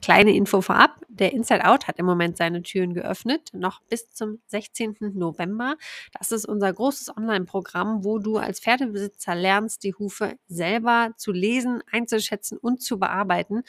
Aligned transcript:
Kleine 0.00 0.32
Info 0.32 0.60
vorab, 0.60 0.90
der 1.12 1.32
Inside 1.32 1.64
Out 1.66 1.88
hat 1.88 1.98
im 1.98 2.06
Moment 2.06 2.36
seine 2.36 2.62
Türen 2.62 2.94
geöffnet, 2.94 3.50
noch 3.52 3.80
bis 3.82 4.10
zum 4.10 4.40
16. 4.46 4.96
November. 5.14 5.76
Das 6.16 6.30
ist 6.30 6.46
unser 6.46 6.72
großes 6.72 7.16
Online-Programm, 7.16 8.04
wo 8.04 8.18
du 8.18 8.36
als 8.36 8.60
Pferdebesitzer 8.60 9.34
lernst, 9.34 9.82
die 9.82 9.94
Hufe 9.94 10.36
selber 10.46 11.10
zu 11.16 11.32
lesen, 11.32 11.82
einzuschätzen 11.90 12.58
und 12.58 12.80
zu 12.80 12.98
bearbeiten. 12.98 13.62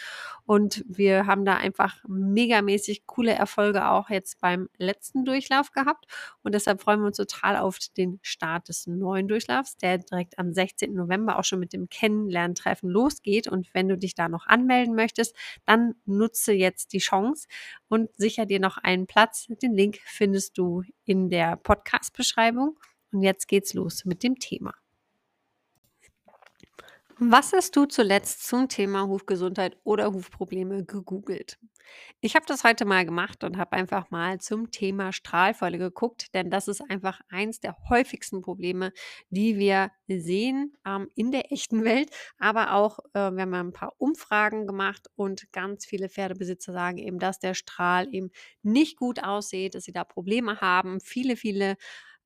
Und 0.46 0.84
wir 0.88 1.26
haben 1.26 1.44
da 1.44 1.58
einfach 1.58 1.98
megamäßig 2.08 3.08
coole 3.08 3.34
Erfolge 3.34 3.88
auch 3.88 4.10
jetzt 4.10 4.40
beim 4.40 4.70
letzten 4.78 5.26
Durchlauf 5.26 5.72
gehabt. 5.72 6.06
Und 6.44 6.54
deshalb 6.54 6.82
freuen 6.82 7.00
wir 7.00 7.08
uns 7.08 7.18
total 7.18 7.58
auf 7.58 7.80
den 7.98 8.20
Start 8.22 8.70
des 8.70 8.86
neuen 8.86 9.28
Durchlaufs, 9.28 9.78
der 9.78 9.98
direkt 9.98 10.38
am 10.38 10.54
16. 10.54 10.94
November 10.94 11.40
auch 11.40 11.44
schon 11.44 11.60
mit 11.60 11.74
dem 11.74 11.90
Kennenlerntreffen 11.90 12.90
losgeht. 12.90 13.48
Und 13.48 13.74
wenn 13.74 13.88
du 13.90 13.98
dich 13.98 14.14
da 14.14 14.30
noch 14.30 14.46
anmelden 14.46 14.94
möchtest, 14.94 15.36
dann 15.66 15.96
nutze 16.06 16.54
jetzt 16.54 16.94
die 16.94 17.00
Chance 17.00 17.31
und 17.90 18.10
sicher 18.18 18.46
dir 18.46 18.60
noch 18.60 18.78
einen 18.78 19.08
Platz. 19.08 19.48
Den 19.62 19.74
Link 19.74 20.00
findest 20.06 20.58
du 20.58 20.84
in 21.06 21.30
der 21.30 21.58
Podcast-Beschreibung. 21.58 22.80
Und 23.12 23.24
jetzt 23.24 23.48
geht's 23.48 23.74
los 23.74 24.06
mit 24.06 24.24
dem 24.24 24.40
Thema. 24.40 24.74
Was 27.24 27.54
hast 27.54 27.76
du 27.76 27.86
zuletzt 27.86 28.48
zum 28.48 28.68
Thema 28.68 29.06
Hufgesundheit 29.06 29.78
oder 29.84 30.12
Hufprobleme 30.12 30.84
gegoogelt? 30.84 31.60
Ich 32.20 32.36
habe 32.36 32.48
das 32.48 32.64
heute 32.64 32.84
mal 32.84 33.06
gemacht 33.06 33.44
und 33.44 33.58
habe 33.58 33.74
einfach 33.74 34.10
mal 34.10 34.40
zum 34.40 34.72
Thema 34.72 35.14
Strahlfäule 35.14 35.78
geguckt, 35.78 36.34
denn 36.34 36.50
das 36.50 36.68
ist 36.68 36.82
einfach 36.90 37.22
eins 37.30 37.60
der 37.60 37.78
häufigsten 37.90 38.42
Probleme, 38.42 38.92
die 39.30 39.60
wir 39.60 39.92
sehen 40.08 40.74
ähm, 40.84 41.10
in 41.14 41.32
der 41.32 41.52
echten 41.52 41.84
Welt. 41.84 42.10
Aber 42.40 42.74
auch, 42.74 42.98
äh, 43.14 43.30
wir 43.30 43.44
haben 43.44 43.54
ein 43.54 43.74
paar 43.74 43.94
Umfragen 44.00 44.66
gemacht 44.66 45.08
und 45.16 45.52
ganz 45.52 45.86
viele 45.86 46.10
Pferdebesitzer 46.10 46.74
sagen 46.74 46.98
eben, 46.98 47.20
dass 47.20 47.38
der 47.38 47.54
Strahl 47.54 48.08
eben 48.12 48.32
nicht 48.64 48.98
gut 48.98 49.24
aussieht, 49.24 49.76
dass 49.76 49.84
sie 49.84 49.92
da 49.92 50.06
Probleme 50.06 50.60
haben. 50.60 51.00
Viele, 51.02 51.36
viele 51.36 51.78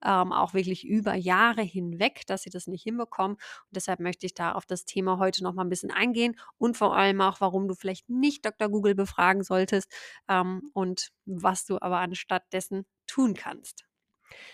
ähm, 0.05 0.31
auch 0.31 0.53
wirklich 0.53 0.85
über 0.85 1.15
Jahre 1.15 1.61
hinweg, 1.61 2.21
dass 2.27 2.43
sie 2.43 2.49
das 2.49 2.67
nicht 2.67 2.83
hinbekommen. 2.83 3.35
Und 3.35 3.75
deshalb 3.75 3.99
möchte 3.99 4.25
ich 4.25 4.33
da 4.33 4.53
auf 4.53 4.65
das 4.65 4.85
Thema 4.85 5.19
heute 5.19 5.43
noch 5.43 5.53
mal 5.53 5.63
ein 5.63 5.69
bisschen 5.69 5.91
eingehen 5.91 6.37
und 6.57 6.77
vor 6.77 6.95
allem 6.95 7.21
auch, 7.21 7.41
warum 7.41 7.67
du 7.67 7.75
vielleicht 7.75 8.09
nicht 8.09 8.45
Dr. 8.45 8.69
Google 8.69 8.95
befragen 8.95 9.43
solltest 9.43 9.91
ähm, 10.29 10.69
und 10.73 11.09
was 11.25 11.65
du 11.65 11.77
aber 11.81 11.99
anstatt 11.99 12.43
dessen 12.53 12.85
tun 13.07 13.33
kannst. 13.33 13.85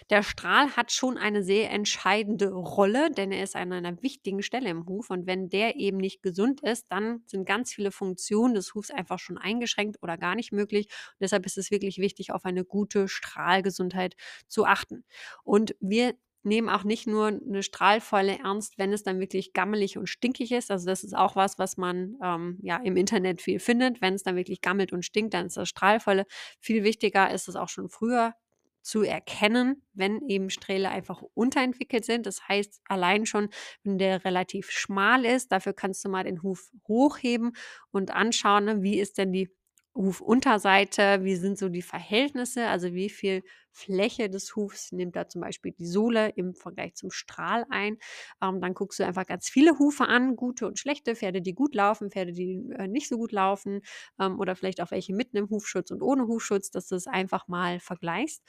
Der 0.10 0.24
Strahl 0.24 0.76
hat 0.76 0.92
schon 0.92 1.18
eine 1.18 1.44
sehr 1.44 1.72
entscheidende 1.72 2.50
Rolle, 2.50 3.12
denn 3.12 3.32
er 3.32 3.44
ist 3.44 3.56
an 3.56 3.72
einer 3.72 4.02
wichtigen 4.02 4.44
Stelle 4.44 4.70
im 4.70 4.86
Huf. 4.88 5.10
Und 5.10 5.28
wenn 5.28 5.50
der 5.50 5.76
eben 5.76 5.98
nicht 5.98 6.22
gesund 6.22 6.62
ist, 6.62 6.86
dann 6.90 7.24
sind 7.28 7.46
ganz 7.46 7.74
viele 7.74 7.92
Funktionen 7.92 8.54
des 8.54 8.74
Hufs 8.74 8.92
einfach 8.92 9.20
schon 9.20 9.38
eingeschränkt 9.38 9.98
oder 10.02 10.18
gar 10.18 10.36
nicht 10.36 10.52
möglich. 10.52 10.88
Und 10.88 11.22
deshalb 11.22 11.46
ist 11.46 11.58
es 11.58 11.72
wirklich 11.72 11.98
wichtig, 11.98 12.32
auf 12.32 12.46
eine 12.46 12.66
gute 12.66 13.08
Strahlgesundheit 13.08 14.16
zu 14.48 14.66
achten. 14.66 15.04
Und 15.44 15.76
wir 15.80 16.14
nehmen 16.44 16.70
auch 16.70 16.84
nicht 16.84 17.06
nur 17.08 17.28
eine 17.28 17.62
Strahlfäule 17.64 18.40
ernst, 18.40 18.78
wenn 18.78 18.92
es 18.94 19.04
dann 19.04 19.20
wirklich 19.20 19.54
gammelig 19.54 19.98
und 19.98 20.08
stinkig 20.08 20.52
ist. 20.52 20.72
Also 20.72 20.88
das 20.88 21.04
ist 21.04 21.16
auch 21.16 21.36
was, 21.36 21.60
was 21.60 21.78
man 21.78 22.18
ähm, 22.24 22.58
ja 22.64 22.78
im 22.78 22.98
Internet 22.98 23.42
viel 23.42 23.60
findet. 23.60 24.02
Wenn 24.02 24.16
es 24.16 24.24
dann 24.24 24.36
wirklich 24.36 24.62
gammelt 24.62 24.92
und 24.92 25.06
stinkt, 25.06 25.34
dann 25.36 25.46
ist 25.46 25.58
das 25.58 25.70
Strahlfäule. 25.70 26.26
Viel 26.60 26.84
wichtiger 26.84 27.32
ist 27.32 27.48
es 27.48 27.56
auch 27.56 27.70
schon 27.70 27.90
früher 27.90 28.34
zu 28.82 29.04
erkennen, 29.04 29.84
wenn 29.94 30.22
eben 30.28 30.50
Strähle 30.50 30.90
einfach 30.90 31.22
unterentwickelt 31.34 32.06
sind. 32.06 32.26
Das 32.26 32.48
heißt, 32.48 32.82
allein 32.86 33.26
schon, 33.26 33.50
wenn 33.84 33.98
der 33.98 34.26
relativ 34.26 34.72
schmal 34.72 35.26
ist, 35.26 35.52
dafür 35.52 35.74
kannst 35.74 36.04
du 36.06 36.10
mal 36.10 36.24
den 36.24 36.44
Huf 36.44 36.72
hochheben 36.88 37.54
und 37.92 38.12
anschauen, 38.12 38.66
ne, 38.66 38.82
wie 38.84 39.00
ist 39.00 39.18
denn 39.18 39.32
die 39.34 39.50
Hufunterseite, 39.96 41.24
wie 41.24 41.36
sind 41.36 41.58
so 41.58 41.68
die 41.70 41.82
Verhältnisse, 41.82 42.68
also 42.68 42.94
wie 42.94 43.10
viel 43.10 43.44
Fläche 43.72 44.30
des 44.30 44.56
Hufs 44.56 44.92
nimmt 44.92 45.16
da 45.16 45.28
zum 45.28 45.42
Beispiel 45.42 45.72
die 45.72 45.86
Sohle 45.88 46.30
im 46.30 46.54
Vergleich 46.56 46.96
zum 46.96 47.12
Strahl 47.12 47.66
ein. 47.70 47.98
Ähm, 48.42 48.62
dann 48.62 48.74
guckst 48.74 49.00
du 49.00 49.06
einfach 49.06 49.26
ganz 49.26 49.50
viele 49.50 49.78
Hufe 49.80 50.06
an, 50.08 50.36
gute 50.36 50.68
und 50.68 50.80
schlechte, 50.80 51.16
Pferde, 51.16 51.42
die 51.42 51.54
gut 51.54 51.76
laufen, 51.76 52.12
Pferde, 52.12 52.34
die 52.34 52.62
äh, 52.78 52.88
nicht 52.88 53.08
so 53.10 53.18
gut 53.18 53.32
laufen 53.32 53.82
ähm, 54.20 54.40
oder 54.40 54.56
vielleicht 54.56 54.82
auch 54.82 54.92
welche 54.92 55.14
mit 55.14 55.36
einem 55.36 55.50
Hufschutz 55.50 55.92
und 55.92 56.02
ohne 56.02 56.28
Hufschutz, 56.28 56.72
dass 56.72 56.88
du 56.88 56.96
es 56.96 57.08
einfach 57.08 57.48
mal 57.48 57.80
vergleichst. 57.80 58.44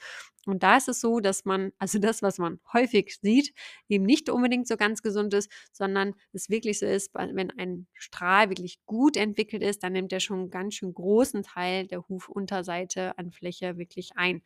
Und 0.45 0.61
da 0.63 0.77
ist 0.77 0.89
es 0.89 0.99
so, 0.99 1.19
dass 1.19 1.45
man, 1.45 1.71
also 1.77 1.99
das, 1.99 2.21
was 2.21 2.37
man 2.37 2.59
häufig 2.73 3.17
sieht, 3.21 3.53
eben 3.89 4.05
nicht 4.05 4.29
unbedingt 4.29 4.67
so 4.67 4.77
ganz 4.77 5.01
gesund 5.01 5.33
ist, 5.33 5.49
sondern 5.71 6.15
es 6.33 6.49
wirklich 6.49 6.79
so 6.79 6.85
ist, 6.85 7.13
wenn 7.13 7.51
ein 7.51 7.87
Strahl 7.93 8.49
wirklich 8.49 8.79
gut 8.85 9.17
entwickelt 9.17 9.63
ist, 9.63 9.83
dann 9.83 9.93
nimmt 9.93 10.11
er 10.13 10.19
schon 10.19 10.39
einen 10.39 10.49
ganz 10.49 10.75
schön 10.75 10.93
großen 10.93 11.43
Teil 11.43 11.87
der 11.87 12.07
Hufunterseite 12.09 13.17
an 13.17 13.31
Fläche 13.31 13.77
wirklich 13.77 14.11
ein. 14.15 14.41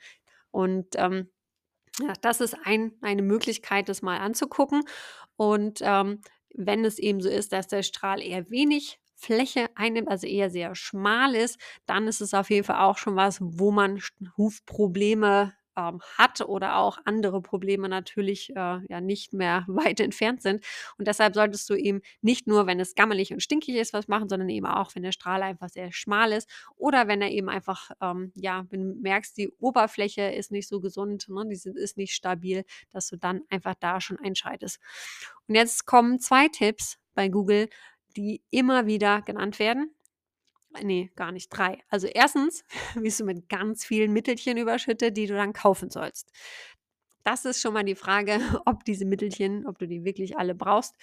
Und 0.57 0.95
ähm, 0.95 1.29
ja, 1.99 2.13
das 2.21 2.41
ist 2.41 2.57
ein, 2.63 2.93
eine 3.01 3.21
Möglichkeit, 3.21 3.89
das 3.89 4.01
mal 4.01 4.17
anzugucken. 4.17 4.81
Und 5.35 5.81
ähm, 5.83 6.21
wenn 6.55 6.83
es 6.83 6.97
eben 6.97 7.21
so 7.21 7.29
ist, 7.29 7.53
dass 7.53 7.67
der 7.67 7.83
Strahl 7.83 8.23
eher 8.23 8.49
wenig 8.49 8.99
Fläche 9.13 9.69
einnimmt, 9.75 10.07
also 10.07 10.25
eher 10.25 10.49
sehr 10.49 10.73
schmal 10.73 11.35
ist, 11.35 11.59
dann 11.85 12.07
ist 12.07 12.21
es 12.21 12.33
auf 12.33 12.49
jeden 12.49 12.63
Fall 12.63 12.79
auch 12.79 12.97
schon 12.97 13.15
was, 13.15 13.37
wo 13.39 13.69
man 13.69 14.01
Hufprobleme 14.35 15.53
ähm, 15.77 16.01
hat 16.17 16.41
oder 16.41 16.77
auch 16.77 16.97
andere 17.05 17.41
Probleme 17.41 17.87
natürlich 17.87 18.49
äh, 18.49 18.79
ja 18.89 18.99
nicht 18.99 19.33
mehr 19.33 19.63
weit 19.67 19.99
entfernt 19.99 20.41
sind. 20.41 20.65
Und 20.97 21.07
deshalb 21.07 21.35
solltest 21.35 21.69
du 21.69 21.75
eben 21.75 22.01
nicht 22.21 22.47
nur, 22.47 22.67
wenn 22.67 22.79
es 22.79 22.95
gammelig 22.95 23.31
und 23.31 23.41
stinkig 23.41 23.75
ist, 23.75 23.93
was 23.93 24.07
machen, 24.07 24.27
sondern 24.27 24.49
eben 24.49 24.65
auch, 24.65 24.95
wenn 24.95 25.03
der 25.03 25.11
Strahl 25.11 25.43
einfach 25.43 25.69
sehr 25.69 25.91
schmal 25.91 26.31
ist 26.31 26.49
oder 26.75 27.07
wenn 27.07 27.21
er 27.21 27.31
eben 27.31 27.49
einfach, 27.49 27.91
ähm, 28.01 28.31
ja, 28.35 28.65
wenn 28.69 28.95
du 28.95 29.01
merkst, 29.01 29.37
die 29.37 29.49
Oberfläche 29.59 30.23
ist 30.23 30.51
nicht 30.51 30.67
so 30.67 30.81
gesund, 30.81 31.29
ne, 31.29 31.45
die 31.47 31.69
ist 31.79 31.97
nicht 31.97 32.13
stabil, 32.13 32.63
dass 32.91 33.07
du 33.07 33.17
dann 33.17 33.41
einfach 33.49 33.75
da 33.79 34.01
schon 34.01 34.19
einschreitest. 34.19 34.79
Und 35.47 35.55
jetzt 35.55 35.85
kommen 35.85 36.19
zwei 36.19 36.47
Tipps 36.47 36.97
bei 37.13 37.29
Google, 37.29 37.69
die 38.15 38.41
immer 38.49 38.87
wieder 38.87 39.21
genannt 39.21 39.59
werden 39.59 39.91
nee, 40.81 41.11
gar 41.15 41.31
nicht, 41.31 41.49
drei. 41.49 41.83
Also 41.89 42.07
erstens 42.07 42.63
wirst 42.95 43.19
du 43.19 43.25
mit 43.25 43.49
ganz 43.49 43.85
vielen 43.85 44.13
Mittelchen 44.13 44.57
überschüttet, 44.57 45.17
die 45.17 45.27
du 45.27 45.35
dann 45.35 45.53
kaufen 45.53 45.89
sollst. 45.89 46.31
Das 47.23 47.43
ist 47.43 47.61
schon 47.61 47.73
mal 47.73 47.83
die 47.83 47.95
Frage, 47.95 48.39
ob 48.65 48.85
diese 48.85 49.05
Mittelchen, 49.05 49.67
ob 49.67 49.79
du 49.79 49.87
die 49.87 50.03
wirklich 50.03 50.37
alle 50.37 50.55
brauchst. 50.55 50.95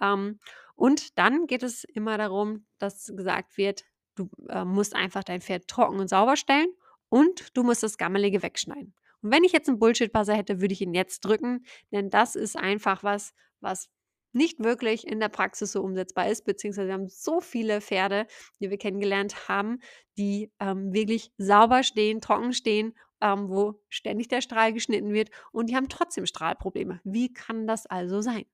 Ähm, 0.00 0.40
und 0.74 1.18
dann 1.18 1.46
geht 1.46 1.62
es 1.62 1.84
immer 1.84 2.18
darum, 2.18 2.66
dass 2.78 3.12
gesagt 3.14 3.56
wird, 3.56 3.84
du 4.14 4.28
äh, 4.48 4.64
musst 4.64 4.94
einfach 4.94 5.24
dein 5.24 5.40
Pferd 5.40 5.68
trocken 5.68 5.98
und 5.98 6.08
sauber 6.08 6.36
stellen 6.36 6.68
und 7.08 7.56
du 7.56 7.62
musst 7.62 7.82
das 7.82 7.98
Gammelige 7.98 8.42
wegschneiden. 8.42 8.94
Und 9.22 9.32
wenn 9.32 9.44
ich 9.44 9.52
jetzt 9.52 9.68
einen 9.68 9.78
Bullshit-Buzzer 9.78 10.34
hätte, 10.34 10.60
würde 10.60 10.74
ich 10.74 10.80
ihn 10.80 10.94
jetzt 10.94 11.24
drücken, 11.24 11.64
denn 11.90 12.10
das 12.10 12.36
ist 12.36 12.56
einfach 12.56 13.02
was, 13.02 13.34
was 13.60 13.88
nicht 14.32 14.62
wirklich 14.62 15.06
in 15.06 15.20
der 15.20 15.28
Praxis 15.28 15.72
so 15.72 15.82
umsetzbar 15.82 16.28
ist, 16.28 16.44
beziehungsweise 16.44 16.88
wir 16.88 16.94
haben 16.94 17.08
so 17.08 17.40
viele 17.40 17.80
Pferde, 17.80 18.26
die 18.60 18.70
wir 18.70 18.78
kennengelernt 18.78 19.48
haben, 19.48 19.80
die 20.16 20.52
ähm, 20.60 20.92
wirklich 20.92 21.32
sauber 21.38 21.82
stehen, 21.82 22.20
trocken 22.20 22.52
stehen, 22.52 22.94
ähm, 23.20 23.48
wo 23.48 23.80
ständig 23.88 24.28
der 24.28 24.40
Strahl 24.40 24.72
geschnitten 24.72 25.12
wird 25.12 25.30
und 25.52 25.68
die 25.68 25.76
haben 25.76 25.88
trotzdem 25.88 26.26
Strahlprobleme. 26.26 27.00
Wie 27.04 27.32
kann 27.32 27.66
das 27.66 27.86
also 27.86 28.20
sein? 28.20 28.44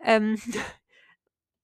Ähm, 0.00 0.36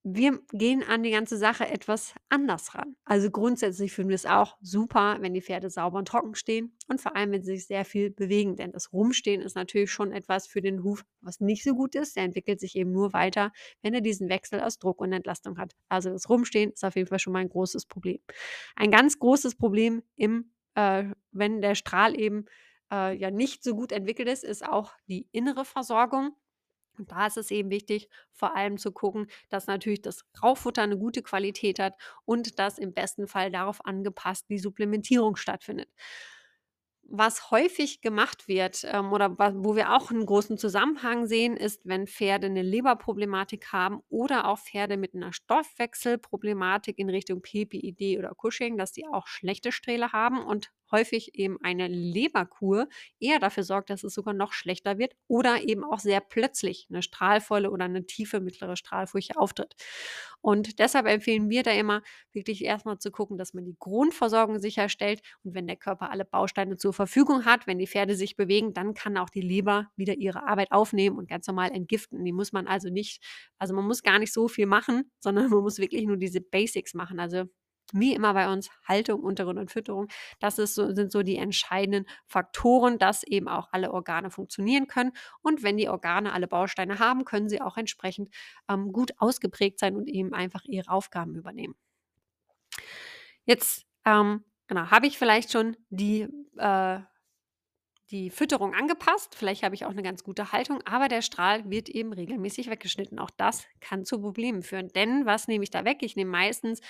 wir 0.06 0.38
gehen 0.52 0.82
an 0.82 1.02
die 1.02 1.10
ganze 1.10 1.38
Sache 1.38 1.66
etwas 1.66 2.14
anders 2.28 2.74
ran. 2.74 2.94
Also 3.06 3.30
grundsätzlich 3.30 3.94
finden 3.94 4.10
wir 4.10 4.16
es 4.16 4.26
auch 4.26 4.58
super, 4.60 5.16
wenn 5.20 5.32
die 5.32 5.40
Pferde 5.40 5.70
sauber 5.70 5.98
und 5.98 6.06
trocken 6.06 6.34
stehen 6.34 6.76
und 6.88 7.00
vor 7.00 7.16
allem, 7.16 7.32
wenn 7.32 7.42
sie 7.42 7.56
sich 7.56 7.66
sehr 7.66 7.86
viel 7.86 8.10
bewegen. 8.10 8.54
Denn 8.56 8.70
das 8.70 8.92
Rumstehen 8.92 9.40
ist 9.40 9.56
natürlich 9.56 9.90
schon 9.90 10.12
etwas 10.12 10.46
für 10.46 10.60
den 10.60 10.84
Huf, 10.84 11.06
was 11.22 11.40
nicht 11.40 11.64
so 11.64 11.74
gut 11.74 11.94
ist. 11.94 12.16
Der 12.16 12.24
entwickelt 12.24 12.60
sich 12.60 12.76
eben 12.76 12.92
nur 12.92 13.14
weiter, 13.14 13.50
wenn 13.80 13.94
er 13.94 14.02
diesen 14.02 14.28
Wechsel 14.28 14.60
aus 14.60 14.78
Druck 14.78 15.00
und 15.00 15.10
Entlastung 15.10 15.56
hat. 15.56 15.72
Also 15.88 16.10
das 16.10 16.28
Rumstehen 16.28 16.72
ist 16.72 16.84
auf 16.84 16.96
jeden 16.96 17.08
Fall 17.08 17.18
schon 17.18 17.32
mal 17.32 17.38
ein 17.38 17.48
großes 17.48 17.86
Problem. 17.86 18.18
Ein 18.76 18.90
ganz 18.90 19.18
großes 19.18 19.54
Problem, 19.54 20.02
im, 20.16 20.52
äh, 20.74 21.04
wenn 21.32 21.62
der 21.62 21.74
Strahl 21.74 22.18
eben 22.20 22.44
äh, 22.92 23.16
ja 23.16 23.30
nicht 23.30 23.64
so 23.64 23.74
gut 23.74 23.90
entwickelt 23.90 24.28
ist, 24.28 24.44
ist 24.44 24.66
auch 24.66 24.92
die 25.08 25.28
innere 25.32 25.64
Versorgung. 25.64 26.36
Und 26.98 27.12
da 27.12 27.26
ist 27.26 27.36
es 27.36 27.50
eben 27.50 27.70
wichtig, 27.70 28.08
vor 28.32 28.56
allem 28.56 28.78
zu 28.78 28.92
gucken, 28.92 29.26
dass 29.48 29.66
natürlich 29.66 30.02
das 30.02 30.24
Rauchfutter 30.42 30.82
eine 30.82 30.98
gute 30.98 31.22
Qualität 31.22 31.78
hat 31.78 31.94
und 32.24 32.58
dass 32.58 32.78
im 32.78 32.94
besten 32.94 33.26
Fall 33.26 33.50
darauf 33.50 33.84
angepasst 33.84 34.46
die 34.48 34.58
Supplementierung 34.58 35.36
stattfindet. 35.36 35.88
Was 37.06 37.50
häufig 37.50 38.00
gemacht 38.00 38.48
wird 38.48 38.82
ähm, 38.90 39.12
oder 39.12 39.36
wo 39.38 39.76
wir 39.76 39.94
auch 39.94 40.10
einen 40.10 40.24
großen 40.24 40.56
Zusammenhang 40.56 41.26
sehen, 41.26 41.54
ist, 41.56 41.82
wenn 41.84 42.06
Pferde 42.06 42.46
eine 42.46 42.62
Leberproblematik 42.62 43.72
haben 43.72 44.00
oder 44.08 44.48
auch 44.48 44.58
Pferde 44.58 44.96
mit 44.96 45.14
einer 45.14 45.32
Stoffwechselproblematik 45.32 46.98
in 46.98 47.10
Richtung 47.10 47.42
PPID 47.42 48.18
oder 48.18 48.34
Cushing, 48.34 48.78
dass 48.78 48.92
die 48.92 49.06
auch 49.06 49.26
schlechte 49.26 49.70
Strähle 49.70 50.12
haben 50.12 50.42
und 50.42 50.70
häufig 50.94 51.34
eben 51.34 51.58
eine 51.62 51.88
Leberkur 51.88 52.88
eher 53.18 53.40
dafür 53.40 53.64
sorgt, 53.64 53.90
dass 53.90 54.04
es 54.04 54.14
sogar 54.14 54.32
noch 54.32 54.52
schlechter 54.52 54.96
wird 54.98 55.14
oder 55.26 55.68
eben 55.68 55.82
auch 55.84 55.98
sehr 55.98 56.20
plötzlich 56.20 56.86
eine 56.88 57.02
strahlvolle 57.02 57.70
oder 57.70 57.84
eine 57.86 58.06
tiefe 58.06 58.40
mittlere 58.40 58.76
Strahlfurche 58.76 59.36
auftritt. 59.36 59.74
Und 60.40 60.78
deshalb 60.78 61.06
empfehlen 61.06 61.50
wir 61.50 61.62
da 61.62 61.72
immer 61.72 62.02
wirklich 62.32 62.64
erstmal 62.64 62.98
zu 62.98 63.10
gucken, 63.10 63.38
dass 63.38 63.54
man 63.54 63.64
die 63.64 63.76
Grundversorgung 63.78 64.58
sicherstellt 64.58 65.20
und 65.42 65.54
wenn 65.54 65.66
der 65.66 65.76
Körper 65.76 66.10
alle 66.10 66.24
Bausteine 66.24 66.76
zur 66.76 66.92
Verfügung 66.92 67.44
hat, 67.44 67.66
wenn 67.66 67.78
die 67.78 67.86
Pferde 67.86 68.14
sich 68.14 68.36
bewegen, 68.36 68.74
dann 68.74 68.94
kann 68.94 69.16
auch 69.16 69.30
die 69.30 69.40
Leber 69.40 69.88
wieder 69.96 70.14
ihre 70.14 70.46
Arbeit 70.46 70.70
aufnehmen 70.70 71.18
und 71.18 71.28
ganz 71.28 71.46
normal 71.46 71.72
entgiften. 71.72 72.24
Die 72.24 72.32
muss 72.32 72.52
man 72.52 72.66
also 72.66 72.90
nicht, 72.90 73.24
also 73.58 73.74
man 73.74 73.86
muss 73.86 74.02
gar 74.02 74.18
nicht 74.18 74.32
so 74.32 74.46
viel 74.46 74.66
machen, 74.66 75.10
sondern 75.18 75.48
man 75.50 75.62
muss 75.62 75.78
wirklich 75.78 76.04
nur 76.06 76.16
diese 76.16 76.40
Basics 76.40 76.94
machen. 76.94 77.18
Also 77.18 77.44
wie 77.94 78.14
immer 78.14 78.34
bei 78.34 78.52
uns, 78.52 78.68
Haltung, 78.86 79.20
Untergrund 79.20 79.58
und 79.58 79.70
Fütterung. 79.70 80.08
Das 80.40 80.58
ist 80.58 80.74
so, 80.74 80.92
sind 80.94 81.12
so 81.12 81.22
die 81.22 81.36
entscheidenden 81.36 82.06
Faktoren, 82.26 82.98
dass 82.98 83.22
eben 83.22 83.48
auch 83.48 83.68
alle 83.72 83.92
Organe 83.92 84.30
funktionieren 84.30 84.86
können. 84.86 85.12
Und 85.40 85.62
wenn 85.62 85.76
die 85.76 85.88
Organe 85.88 86.32
alle 86.32 86.48
Bausteine 86.48 86.98
haben, 86.98 87.24
können 87.24 87.48
sie 87.48 87.60
auch 87.60 87.76
entsprechend 87.76 88.34
ähm, 88.68 88.92
gut 88.92 89.12
ausgeprägt 89.18 89.78
sein 89.78 89.96
und 89.96 90.08
eben 90.08 90.34
einfach 90.34 90.64
ihre 90.64 90.90
Aufgaben 90.90 91.34
übernehmen. 91.34 91.74
Jetzt 93.44 93.86
ähm, 94.04 94.44
genau, 94.66 94.90
habe 94.90 95.06
ich 95.06 95.18
vielleicht 95.18 95.52
schon 95.52 95.76
die 95.90 96.28
äh, 96.56 97.00
die 98.10 98.30
Fütterung 98.30 98.74
angepasst. 98.74 99.34
Vielleicht 99.34 99.62
habe 99.62 99.74
ich 99.74 99.84
auch 99.84 99.90
eine 99.90 100.02
ganz 100.02 100.24
gute 100.24 100.52
Haltung, 100.52 100.80
aber 100.84 101.08
der 101.08 101.22
Strahl 101.22 101.68
wird 101.70 101.88
eben 101.88 102.12
regelmäßig 102.12 102.68
weggeschnitten. 102.68 103.18
Auch 103.18 103.30
das 103.30 103.64
kann 103.80 104.04
zu 104.04 104.20
Problemen 104.20 104.62
führen. 104.62 104.88
Denn 104.88 105.24
was 105.26 105.48
nehme 105.48 105.64
ich 105.64 105.70
da 105.70 105.84
weg? 105.84 105.98
Ich 106.02 106.14
nehme 106.14 106.30
meistens 106.30 106.80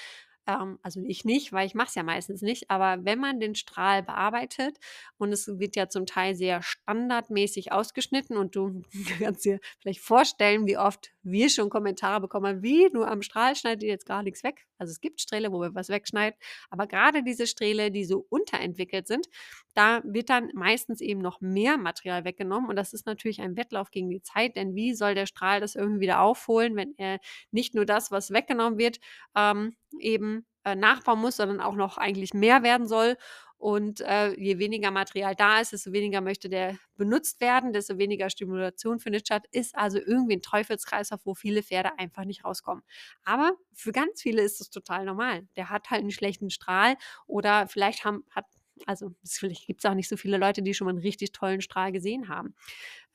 ähm, 0.47 0.79
also 0.83 1.01
ich 1.07 1.25
nicht, 1.25 1.53
weil 1.53 1.67
ich 1.67 1.75
mache 1.75 1.89
es 1.89 1.95
ja 1.95 2.03
meistens 2.03 2.43
nicht, 2.43 2.71
aber 2.71 3.05
wenn 3.05 3.19
man 3.19 3.41
den 3.41 3.55
Strahl 3.55 4.03
bearbeitet 4.03 4.79
und 5.17 5.33
es 5.33 5.47
wird 5.47 5.77
ja 5.77 5.89
zum 5.89 6.07
Teil 6.07 6.35
sehr 6.35 6.63
standardmäßig 6.63 7.73
ausgeschnitten 7.73 8.37
und 8.37 8.55
du 8.57 8.83
kannst 9.19 9.45
dir 9.45 9.61
vielleicht 9.81 10.01
vorstellen, 10.01 10.67
wie 10.67 10.79
oft 10.79 11.13
wir 11.23 11.49
schon 11.49 11.71
Kommentare 11.71 12.21
bekommen, 12.21 12.63
wie 12.63 12.89
nur 12.93 13.11
am 13.11 13.23
Strahl 13.23 13.57
schneidet 13.57 13.83
ihr 13.83 13.91
jetzt 13.91 14.07
gar 14.07 14.23
nichts 14.23 14.45
weg. 14.45 14.67
Also 14.79 14.91
es 14.93 15.01
gibt 15.01 15.21
Strähle, 15.21 15.53
wo 15.53 15.61
wir 15.61 15.75
was 15.75 15.89
wegschneiden, 15.89 16.39
aber 16.71 16.87
gerade 16.87 17.23
diese 17.23 17.47
Strähle, 17.47 17.91
die 17.91 18.05
so 18.05 18.27
unterentwickelt 18.29 19.07
sind, 19.07 19.27
da 19.75 20.01
wird 20.05 20.31
dann 20.31 20.51
meistens 20.55 21.01
eben 21.01 21.21
noch 21.21 21.41
mehr 21.41 21.77
Material 21.79 22.25
weggenommen 22.25 22.69
und 22.71 22.77
das 22.77 22.93
ist 22.93 23.07
natürlich 23.07 23.41
ein 23.41 23.57
Wettlauf 23.57 23.91
gegen 23.91 24.11
die 24.11 24.23
Zeit, 24.23 24.57
denn 24.57 24.75
wie 24.75 24.95
soll 24.95 25.15
der 25.15 25.27
Strahl 25.27 25.61
das 25.61 25.75
irgendwie 25.75 26.01
wieder 26.03 26.21
aufholen, 26.21 26.77
wenn 26.77 26.95
er 26.97 27.19
nicht 27.51 27.75
nur 27.75 27.85
das, 27.87 28.11
was 28.11 28.31
weggenommen 28.31 28.79
wird, 28.79 28.99
ähm, 29.37 29.77
eben 29.99 30.47
äh, 30.65 30.75
nachbauen 30.75 31.21
muss, 31.21 31.37
sondern 31.37 31.61
auch 31.61 31.75
noch 31.75 31.99
eigentlich 31.99 32.35
mehr 32.35 32.63
werden 32.63 32.87
soll. 32.87 33.17
Und 33.65 34.03
äh, 34.03 34.39
je 34.39 34.59
weniger 34.59 34.91
Material 34.91 35.35
da 35.35 35.59
ist, 35.59 35.73
desto 35.73 35.91
weniger 35.91 36.21
möchte 36.21 36.51
der 36.51 36.77
benutzt 36.99 37.41
werden, 37.41 37.73
desto 37.73 37.97
weniger 37.97 38.29
Stimulation 38.29 38.99
findet 38.99 39.25
statt. 39.25 39.47
Ist 39.53 39.75
also 39.75 39.97
irgendwie 39.97 40.35
ein 40.35 40.43
Teufelskreislauf, 40.43 41.25
wo 41.25 41.33
viele 41.33 41.63
Pferde 41.63 41.99
einfach 41.99 42.27
nicht 42.27 42.45
rauskommen. 42.45 42.85
Aber 43.25 43.53
für 43.73 43.93
ganz 43.93 44.21
viele 44.21 44.43
ist 44.43 44.61
es 44.61 44.69
total 44.69 45.07
normal. 45.07 45.49
Der 45.57 45.71
hat 45.71 45.89
halt 45.89 46.03
einen 46.03 46.11
schlechten 46.11 46.51
Strahl 46.51 46.97
oder 47.27 47.67
vielleicht 47.67 48.05
haben, 48.05 48.27
hat 48.29 48.45
also 48.85 49.15
vielleicht 49.25 49.67
gibt 49.67 49.83
es 49.83 49.91
auch 49.91 49.95
nicht 49.95 50.11
so 50.11 50.19
viele 50.19 50.37
Leute, 50.37 50.61
die 50.61 50.75
schon 50.75 50.85
mal 50.85 50.91
einen 50.91 50.99
richtig 50.99 51.33
tollen 51.33 51.63
Strahl 51.63 51.91
gesehen 51.91 52.29
haben. 52.29 52.55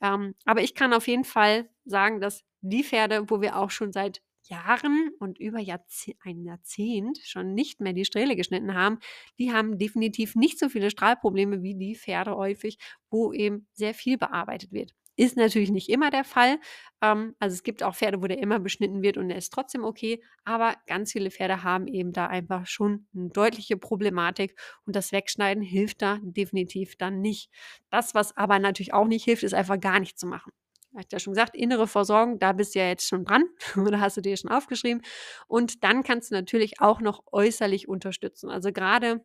Ähm, 0.00 0.34
aber 0.46 0.62
ich 0.62 0.74
kann 0.74 0.92
auf 0.92 1.06
jeden 1.06 1.22
Fall 1.22 1.70
sagen, 1.84 2.20
dass 2.20 2.42
die 2.60 2.82
Pferde, 2.82 3.30
wo 3.30 3.40
wir 3.40 3.56
auch 3.56 3.70
schon 3.70 3.92
seit 3.92 4.20
Jahren 4.44 5.10
und 5.18 5.38
über 5.38 5.58
Jahrzeh 5.60 6.16
ein 6.22 6.42
Jahrzehnt 6.42 7.18
schon 7.24 7.54
nicht 7.54 7.80
mehr 7.80 7.92
die 7.92 8.04
Strähle 8.04 8.36
geschnitten 8.36 8.74
haben, 8.74 8.98
die 9.38 9.52
haben 9.52 9.78
definitiv 9.78 10.34
nicht 10.36 10.58
so 10.58 10.68
viele 10.68 10.90
Strahlprobleme 10.90 11.62
wie 11.62 11.74
die 11.74 11.94
Pferde 11.96 12.36
häufig, 12.36 12.78
wo 13.10 13.32
eben 13.32 13.68
sehr 13.72 13.94
viel 13.94 14.18
bearbeitet 14.18 14.72
wird. 14.72 14.94
Ist 15.16 15.36
natürlich 15.36 15.70
nicht 15.70 15.90
immer 15.90 16.10
der 16.10 16.24
Fall. 16.24 16.58
Ähm, 17.02 17.34
also 17.38 17.52
es 17.54 17.62
gibt 17.62 17.82
auch 17.82 17.94
Pferde, 17.94 18.22
wo 18.22 18.26
der 18.26 18.38
immer 18.38 18.58
beschnitten 18.58 19.02
wird 19.02 19.18
und 19.18 19.28
der 19.28 19.36
ist 19.36 19.52
trotzdem 19.52 19.84
okay. 19.84 20.22
Aber 20.44 20.76
ganz 20.86 21.12
viele 21.12 21.30
Pferde 21.30 21.62
haben 21.62 21.86
eben 21.88 22.12
da 22.12 22.26
einfach 22.26 22.66
schon 22.66 23.06
eine 23.14 23.28
deutliche 23.28 23.76
Problematik 23.76 24.58
und 24.86 24.96
das 24.96 25.12
Wegschneiden 25.12 25.62
hilft 25.62 26.00
da 26.02 26.18
definitiv 26.22 26.96
dann 26.96 27.20
nicht. 27.20 27.50
Das, 27.90 28.14
was 28.14 28.36
aber 28.36 28.58
natürlich 28.58 28.94
auch 28.94 29.06
nicht 29.06 29.24
hilft, 29.24 29.42
ist 29.42 29.54
einfach 29.54 29.78
gar 29.80 30.00
nichts 30.00 30.20
zu 30.20 30.26
machen 30.26 30.52
hat 30.96 31.12
ja 31.12 31.18
schon 31.18 31.34
gesagt, 31.34 31.56
innere 31.56 31.86
Versorgung, 31.86 32.38
da 32.38 32.52
bist 32.52 32.74
du 32.74 32.80
ja 32.80 32.88
jetzt 32.88 33.08
schon 33.08 33.24
dran 33.24 33.44
oder 33.76 34.00
hast 34.00 34.16
du 34.16 34.20
dir 34.20 34.36
schon 34.36 34.50
aufgeschrieben. 34.50 35.02
Und 35.46 35.84
dann 35.84 36.02
kannst 36.02 36.30
du 36.30 36.34
natürlich 36.34 36.80
auch 36.80 37.00
noch 37.00 37.22
äußerlich 37.32 37.88
unterstützen. 37.88 38.50
Also 38.50 38.72
gerade 38.72 39.24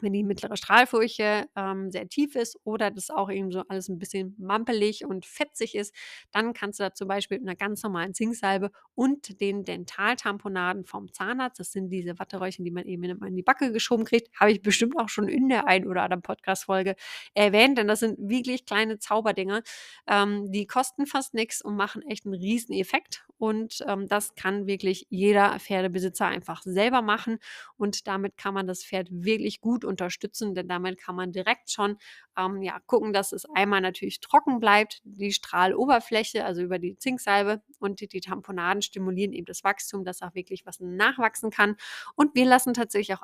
wenn 0.00 0.12
die 0.12 0.24
mittlere 0.24 0.56
Strahlfurche 0.56 1.46
ähm, 1.56 1.90
sehr 1.90 2.08
tief 2.08 2.34
ist 2.34 2.58
oder 2.64 2.90
das 2.90 3.10
auch 3.10 3.30
eben 3.30 3.50
so 3.52 3.62
alles 3.68 3.88
ein 3.88 3.98
bisschen 3.98 4.34
mampelig 4.38 5.04
und 5.04 5.26
fetzig 5.26 5.74
ist, 5.74 5.94
dann 6.32 6.52
kannst 6.52 6.80
du 6.80 6.84
da 6.84 6.94
zum 6.94 7.08
Beispiel 7.08 7.38
mit 7.38 7.48
einer 7.48 7.56
ganz 7.56 7.82
normalen 7.82 8.14
Zinksalbe 8.14 8.70
und 8.94 9.40
den 9.40 9.64
Dentaltamponaden 9.64 10.84
vom 10.84 11.12
Zahnarzt, 11.12 11.60
das 11.60 11.72
sind 11.72 11.90
diese 11.90 12.18
Watteröhrchen, 12.18 12.64
die 12.64 12.70
man 12.70 12.86
eben 12.86 13.04
in 13.04 13.36
die 13.36 13.42
Backe 13.42 13.72
geschoben 13.72 14.04
kriegt, 14.04 14.28
habe 14.38 14.52
ich 14.52 14.62
bestimmt 14.62 14.98
auch 14.98 15.08
schon 15.08 15.28
in 15.28 15.48
der 15.48 15.66
ein 15.66 15.86
oder 15.86 16.02
anderen 16.02 16.22
Podcast-Folge 16.22 16.94
erwähnt, 17.34 17.78
denn 17.78 17.88
das 17.88 18.00
sind 18.00 18.18
wirklich 18.18 18.66
kleine 18.66 18.98
Zauberdinger. 18.98 19.62
Ähm, 20.06 20.50
die 20.50 20.66
kosten 20.66 21.06
fast 21.06 21.34
nichts 21.34 21.62
und 21.62 21.76
machen 21.76 22.02
echt 22.02 22.26
einen 22.26 22.34
riesen 22.34 22.74
Effekt 22.74 23.26
und 23.38 23.84
ähm, 23.86 24.08
das 24.08 24.34
kann 24.34 24.66
wirklich 24.66 25.06
jeder 25.10 25.58
Pferdebesitzer 25.58 26.26
einfach 26.26 26.62
selber 26.62 27.02
machen 27.02 27.38
und 27.76 28.06
damit 28.06 28.36
kann 28.36 28.54
man 28.54 28.66
das 28.66 28.84
Pferd 28.84 29.08
wirklich 29.10 29.60
gut 29.60 29.83
unterstützen, 29.84 30.54
denn 30.54 30.68
damit 30.68 30.98
kann 30.98 31.16
man 31.16 31.32
direkt 31.32 31.70
schon 31.70 31.96
ähm, 32.36 32.62
ja, 32.62 32.78
gucken, 32.86 33.12
dass 33.12 33.32
es 33.32 33.44
einmal 33.54 33.80
natürlich 33.80 34.20
trocken 34.20 34.60
bleibt, 34.60 35.00
die 35.04 35.32
Strahloberfläche, 35.32 36.44
also 36.44 36.62
über 36.62 36.78
die 36.78 36.96
Zinksalbe 36.96 37.62
und 37.78 38.00
die, 38.00 38.08
die 38.08 38.20
Tamponaden 38.20 38.82
stimulieren 38.82 39.32
eben 39.32 39.46
das 39.46 39.64
Wachstum, 39.64 40.04
dass 40.04 40.22
auch 40.22 40.34
wirklich 40.34 40.66
was 40.66 40.80
nachwachsen 40.80 41.50
kann. 41.50 41.76
Und 42.16 42.34
wir 42.34 42.44
lassen 42.46 42.74
tatsächlich 42.74 43.16
auch 43.16 43.22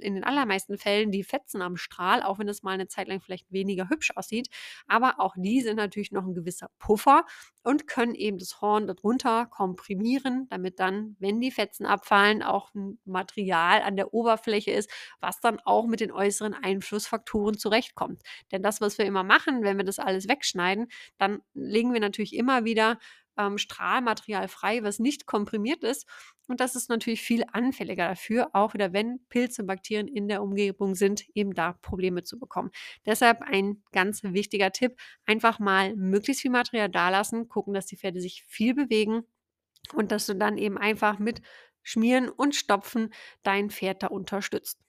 in 0.00 0.14
den 0.14 0.24
allermeisten 0.24 0.78
Fällen 0.78 1.10
die 1.10 1.24
Fetzen 1.24 1.62
am 1.62 1.76
Strahl, 1.76 2.22
auch 2.22 2.38
wenn 2.38 2.48
es 2.48 2.62
mal 2.62 2.72
eine 2.72 2.88
Zeit 2.88 3.08
lang 3.08 3.20
vielleicht 3.20 3.50
weniger 3.52 3.88
hübsch 3.88 4.12
aussieht. 4.16 4.48
Aber 4.86 5.20
auch 5.20 5.34
die 5.36 5.60
sind 5.60 5.76
natürlich 5.76 6.12
noch 6.12 6.24
ein 6.24 6.34
gewisser 6.34 6.70
Puffer 6.78 7.24
und 7.62 7.86
können 7.86 8.14
eben 8.14 8.38
das 8.38 8.60
Horn 8.60 8.86
darunter 8.86 9.46
komprimieren, 9.46 10.46
damit 10.50 10.80
dann, 10.80 11.16
wenn 11.18 11.40
die 11.40 11.50
Fetzen 11.50 11.86
abfallen, 11.86 12.42
auch 12.42 12.74
ein 12.74 12.98
Material 13.04 13.82
an 13.82 13.96
der 13.96 14.12
Oberfläche 14.12 14.70
ist, 14.70 14.90
was 15.20 15.33
dann 15.40 15.60
auch 15.60 15.86
mit 15.86 16.00
den 16.00 16.12
äußeren 16.12 16.54
Einflussfaktoren 16.54 17.58
zurechtkommt. 17.58 18.22
Denn 18.52 18.62
das, 18.62 18.80
was 18.80 18.98
wir 18.98 19.04
immer 19.04 19.24
machen, 19.24 19.62
wenn 19.62 19.76
wir 19.76 19.84
das 19.84 19.98
alles 19.98 20.28
wegschneiden, 20.28 20.88
dann 21.18 21.42
legen 21.54 21.92
wir 21.92 22.00
natürlich 22.00 22.34
immer 22.34 22.64
wieder 22.64 22.98
ähm, 23.36 23.58
Strahlmaterial 23.58 24.48
frei, 24.48 24.82
was 24.82 24.98
nicht 24.98 25.26
komprimiert 25.26 25.82
ist. 25.84 26.06
Und 26.46 26.60
das 26.60 26.76
ist 26.76 26.90
natürlich 26.90 27.22
viel 27.22 27.44
anfälliger 27.52 28.08
dafür, 28.08 28.50
auch 28.52 28.74
wieder 28.74 28.92
wenn 28.92 29.20
Pilze, 29.28 29.64
Bakterien 29.64 30.08
in 30.08 30.28
der 30.28 30.42
Umgebung 30.42 30.94
sind, 30.94 31.24
eben 31.34 31.54
da 31.54 31.72
Probleme 31.72 32.22
zu 32.22 32.38
bekommen. 32.38 32.70
Deshalb 33.06 33.40
ein 33.42 33.82
ganz 33.92 34.22
wichtiger 34.22 34.70
Tipp, 34.70 34.96
einfach 35.24 35.58
mal 35.58 35.96
möglichst 35.96 36.42
viel 36.42 36.50
Material 36.50 36.90
da 36.90 37.08
lassen, 37.08 37.48
gucken, 37.48 37.72
dass 37.72 37.86
die 37.86 37.96
Pferde 37.96 38.20
sich 38.20 38.44
viel 38.46 38.74
bewegen 38.74 39.22
und 39.94 40.12
dass 40.12 40.26
du 40.26 40.34
dann 40.34 40.58
eben 40.58 40.78
einfach 40.78 41.18
mit 41.18 41.40
Schmieren 41.84 42.28
und 42.28 42.56
Stopfen 42.56 43.14
dein 43.44 43.70
Pferd 43.70 44.02
da 44.02 44.08
unterstützt. 44.08 44.80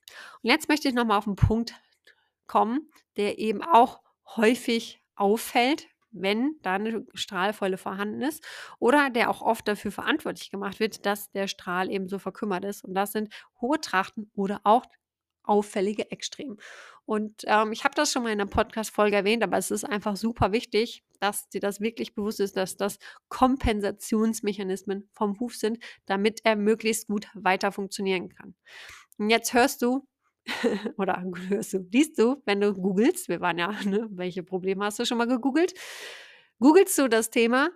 Und 0.42 0.50
jetzt 0.50 0.70
möchte 0.70 0.88
ich 0.88 0.96
nochmal 0.96 1.20
auf 1.20 1.28
einen 1.28 1.36
Punkt 1.36 1.76
kommen, 2.48 2.90
der 3.18 3.38
eben 3.38 3.62
auch 3.62 4.02
häufig 4.36 5.02
auffällt, 5.16 5.88
wenn 6.12 6.56
da 6.62 6.76
eine 6.76 7.06
Strahlfäule 7.14 7.78
vorhanden 7.78 8.22
ist 8.22 8.44
oder 8.80 9.10
der 9.10 9.30
auch 9.30 9.42
oft 9.42 9.68
dafür 9.68 9.92
verantwortlich 9.92 10.50
gemacht 10.50 10.80
wird, 10.80 11.06
dass 11.06 11.30
der 11.32 11.48
Strahl 11.48 11.92
eben 11.92 12.08
so 12.08 12.20
verkümmert 12.20 12.64
ist. 12.64 12.84
Und 12.84 12.94
das 12.94 13.12
sind 13.12 13.34
hohe 13.60 13.80
Trachten 13.82 14.32
oder 14.34 14.62
auch 14.64 14.86
auffällige 15.48 16.12
Extremen. 16.12 16.58
Und 17.06 17.44
ähm, 17.46 17.72
ich 17.72 17.84
habe 17.84 17.94
das 17.96 18.12
schon 18.12 18.24
mal 18.24 18.32
in 18.32 18.42
einer 18.42 18.50
Podcast-Folge 18.50 19.16
erwähnt, 19.16 19.44
aber 19.44 19.58
es 19.58 19.70
ist 19.70 19.84
einfach 19.84 20.16
super 20.16 20.52
wichtig, 20.52 21.04
dass 21.20 21.50
dir 21.50 21.62
das 21.62 21.80
wirklich 21.80 22.16
bewusst 22.16 22.40
ist, 22.40 22.58
dass 22.58 22.78
das 22.78 22.98
Kompensationsmechanismen 23.30 25.08
vom 25.14 25.40
Huf 25.40 25.56
sind, 25.56 25.78
damit 26.06 26.42
er 26.44 26.56
möglichst 26.56 27.08
gut 27.08 27.28
weiter 27.36 27.72
funktionieren 27.72 28.30
kann. 28.30 28.56
Und 29.18 29.30
jetzt 29.30 29.54
hörst 29.54 29.84
du, 29.84 30.08
oder 30.98 31.24
hörst 31.48 31.74
du, 31.74 31.88
liest 31.92 32.18
du, 32.18 32.42
wenn 32.46 32.62
du 32.62 32.74
googelst, 32.74 33.30
wir 33.30 33.40
waren 33.42 33.58
ja, 33.58 33.72
ne, 33.86 34.08
welche 34.12 34.44
Probleme 34.44 34.86
hast 34.86 35.00
du 35.00 35.06
schon 35.06 35.18
mal 35.18 35.28
gegoogelt? 35.28 35.74
Googelst 36.60 36.98
du 36.98 37.08
das 37.08 37.30
Thema 37.30 37.70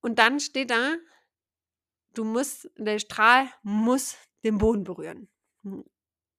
und 0.00 0.18
dann 0.18 0.40
steht 0.40 0.70
da, 0.70 0.94
du 2.14 2.24
musst, 2.24 2.70
der 2.76 2.98
Strahl 2.98 3.48
muss 3.62 4.16
den 4.44 4.58
Boden 4.58 4.84
berühren. 4.84 5.28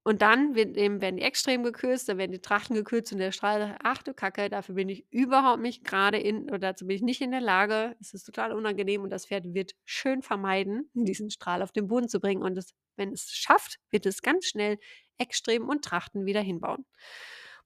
Und 0.04 0.24
dann 0.24 0.56
wird 0.56 0.78
eben, 0.78 1.00
werden 1.00 1.18
die 1.18 1.22
Extrem 1.24 1.64
gekürzt, 1.64 2.10
dann 2.10 2.18
werden 2.18 2.32
die 2.32 2.42
Trachten 2.42 2.76
gekürzt 2.76 3.12
und 3.12 3.20
der 3.20 3.32
Strahl 3.32 3.60
sagt, 3.60 3.80
ach 3.84 4.02
du 4.02 4.16
Kacke, 4.16 4.50
dafür 4.50 4.74
bin 4.74 4.90
ich 4.90 5.06
überhaupt 5.12 5.62
nicht 5.62 5.84
gerade 5.84 6.18
in, 6.18 6.46
oder 6.46 6.58
dazu 6.58 6.88
bin 6.88 6.96
ich 6.96 7.04
nicht 7.04 7.22
in 7.22 7.30
der 7.30 7.42
Lage. 7.42 7.96
Es 8.00 8.14
ist 8.14 8.24
total 8.24 8.52
unangenehm 8.52 9.04
und 9.04 9.12
das 9.12 9.28
Pferd 9.28 9.54
wird 9.54 9.74
schön 9.86 10.24
vermeiden, 10.24 10.90
diesen 10.94 11.30
Strahl 11.30 11.62
auf 11.62 11.72
den 11.72 11.88
Boden 11.88 12.10
zu 12.10 12.20
bringen. 12.20 12.42
Und 12.42 12.56
das, 12.56 12.74
wenn 12.96 13.12
es 13.12 13.30
schafft, 13.32 13.78
wird 13.92 14.08
es 14.08 14.24
ganz 14.24 14.48
schnell 14.48 14.80
Eckstreben 15.20 15.70
und 15.70 15.86
Trachten 15.86 16.26
wieder 16.26 16.42
hinbauen. 16.42 16.86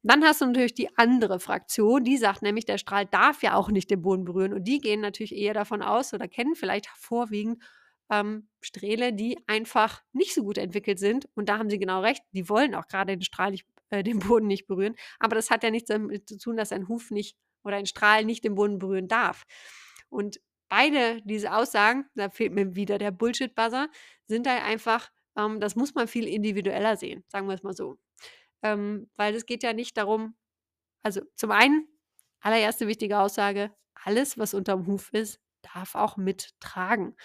Dann 0.04 0.24
hast 0.24 0.42
du 0.42 0.46
natürlich 0.46 0.76
die 0.76 0.96
andere 0.98 1.40
Fraktion, 1.40 2.04
die 2.04 2.18
sagt 2.18 2.42
nämlich, 2.42 2.66
der 2.66 2.78
Strahl 2.78 3.06
darf 3.06 3.44
ja 3.44 3.56
auch 3.56 3.70
nicht 3.70 3.90
den 3.90 4.02
Boden 4.02 4.26
berühren. 4.26 4.54
Und 4.54 4.66
die 4.66 4.80
gehen 4.80 5.00
natürlich 5.00 5.34
eher 5.34 5.54
davon 5.54 5.82
aus 5.82 6.14
oder 6.14 6.28
kennen 6.28 6.56
vielleicht 6.56 6.88
vorwiegend 6.88 7.64
ähm, 8.10 8.50
Strähle, 8.62 9.14
die 9.14 9.38
einfach 9.48 10.04
nicht 10.14 10.34
so 10.34 10.44
gut 10.44 10.58
entwickelt 10.58 11.00
sind. 11.00 11.28
Und 11.36 11.50
da 11.50 11.58
haben 11.58 11.70
sie 11.70 11.80
genau 11.80 12.02
recht, 12.02 12.24
die 12.32 12.50
wollen 12.50 12.76
auch 12.76 12.88
gerade 12.88 13.16
den 13.16 13.24
Strahl 13.24 13.52
nicht, 13.52 13.66
äh, 13.90 14.04
den 14.04 14.20
Boden 14.20 14.48
nicht 14.48 14.68
berühren. 14.68 14.96
Aber 15.20 15.36
das 15.36 15.50
hat 15.50 15.64
ja 15.64 15.72
nichts 15.72 15.90
damit 15.90 16.28
zu 16.30 16.38
tun, 16.38 16.58
dass 16.58 16.72
ein 16.72 16.88
Huf 16.88 17.12
nicht 17.12 17.38
oder 17.64 17.78
ein 17.78 17.86
Strahl 17.86 18.26
nicht 18.26 18.44
den 18.44 18.56
Boden 18.56 18.80
berühren 18.80 19.08
darf. 19.08 19.44
Und 20.10 20.40
beide 20.70 21.22
diese 21.24 21.54
Aussagen, 21.54 22.06
da 22.16 22.30
fehlt 22.30 22.54
mir 22.54 22.76
wieder 22.76 22.98
der 22.98 23.12
Bullshit-Buzzer, 23.12 23.90
sind 24.28 24.48
halt 24.48 24.64
einfach, 24.64 25.12
ähm, 25.38 25.60
das 25.60 25.76
muss 25.76 25.96
man 25.96 26.08
viel 26.08 26.28
individueller 26.28 26.96
sehen, 26.98 27.24
sagen 27.28 27.48
wir 27.48 27.56
es 27.56 27.64
mal 27.64 27.76
so. 27.76 27.98
Ähm, 28.62 29.10
weil 29.16 29.36
es 29.36 29.46
geht 29.46 29.64
ja 29.64 29.74
nicht 29.74 29.98
darum, 29.98 30.36
also 31.04 31.22
zum 31.36 31.52
einen, 31.52 31.88
allererste 32.40 32.88
wichtige 32.88 33.20
Aussage, 33.20 33.72
alles, 34.04 34.38
was 34.38 34.54
unterm 34.54 34.86
Huf 34.88 35.12
ist, 35.14 35.40
darf 35.62 35.96
auch 35.96 36.18
mittragen. 36.18 37.16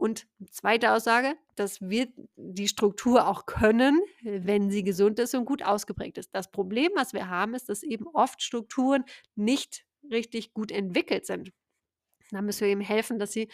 Und 0.00 0.26
zweite 0.50 0.92
Aussage, 0.92 1.34
das 1.56 1.82
wird 1.82 2.08
die 2.36 2.68
Struktur 2.68 3.28
auch 3.28 3.44
können, 3.44 4.00
wenn 4.22 4.70
sie 4.70 4.82
gesund 4.82 5.18
ist 5.18 5.34
und 5.34 5.44
gut 5.44 5.62
ausgeprägt 5.62 6.16
ist. 6.16 6.34
Das 6.34 6.50
Problem, 6.50 6.90
was 6.94 7.12
wir 7.12 7.28
haben, 7.28 7.52
ist, 7.52 7.68
dass 7.68 7.82
eben 7.82 8.06
oft 8.06 8.42
Strukturen 8.42 9.04
nicht 9.34 9.84
richtig 10.10 10.54
gut 10.54 10.72
entwickelt 10.72 11.26
sind. 11.26 11.52
Da 12.30 12.40
müssen 12.40 12.62
wir 12.62 12.68
eben 12.68 12.80
helfen, 12.80 13.18
dass 13.18 13.32
sie 13.32 13.48